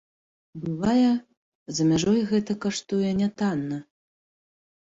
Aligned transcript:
Бывае, 0.63 1.11
за 1.81 1.87
мяжой 1.91 2.19
гэта 2.33 2.51
каштуе 2.65 3.09
нятанна. 3.23 3.77